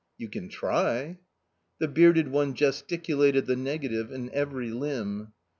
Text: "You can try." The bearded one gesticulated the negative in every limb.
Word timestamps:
"You 0.21 0.29
can 0.29 0.49
try." 0.49 1.19
The 1.77 1.87
bearded 1.87 2.29
one 2.29 2.55
gesticulated 2.55 3.45
the 3.45 3.55
negative 3.55 4.11
in 4.11 4.31
every 4.31 4.71
limb. 4.71 5.33